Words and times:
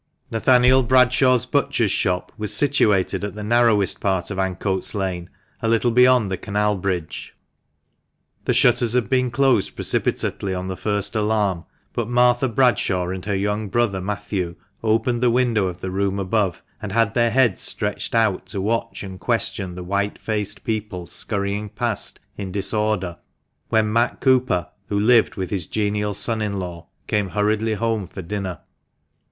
Nathaniel 0.31 0.81
Bradshaw's 0.81 1.45
butcher's 1.45 1.91
shop 1.91 2.31
was 2.35 2.51
situated 2.51 3.23
at 3.23 3.35
the 3.35 3.43
nar 3.43 3.67
rowest 3.67 3.99
part 4.01 4.31
of 4.31 4.39
Ancoats 4.39 4.95
Lane, 4.95 5.29
a 5.61 5.67
little 5.67 5.91
beyond 5.91 6.31
the 6.31 6.37
canal 6.39 6.75
bridge. 6.75 7.35
The 8.45 8.53
shutters 8.55 8.93
had 8.93 9.11
been 9.11 9.29
closed 9.29 9.75
precipitately 9.75 10.55
on 10.55 10.69
the 10.69 10.75
first 10.75 11.15
alarm, 11.15 11.65
but 11.93 12.09
Martha 12.09 12.49
Bradshaw 12.49 13.09
and 13.09 13.23
her 13.25 13.35
young 13.35 13.69
brother 13.69 14.01
Matthew 14.01 14.55
opened 14.81 15.21
the 15.21 15.29
window 15.29 15.67
of 15.67 15.81
the 15.81 15.91
room 15.91 16.17
above, 16.17 16.63
and 16.81 16.91
had 16.91 17.13
their 17.13 17.29
heads 17.29 17.61
stretched 17.61 18.15
out 18.15 18.47
to 18.47 18.59
watch 18.59 19.03
and 19.03 19.19
question 19.19 19.75
the 19.75 19.83
white 19.83 20.17
faced 20.17 20.63
people 20.63 21.05
scurrying 21.05 21.69
past 21.69 22.19
in 22.37 22.51
disorder, 22.51 23.17
when 23.69 23.93
Matt 23.93 24.19
Cooper, 24.19 24.69
who 24.87 24.99
lived 24.99 25.35
with 25.35 25.51
his 25.51 25.67
genial 25.67 26.15
son 26.15 26.41
in 26.41 26.57
law, 26.57 26.87
came 27.05 27.29
hurriedly 27.37 27.75
home 27.75 28.07
for 28.07 28.23
dinner. 28.23 28.61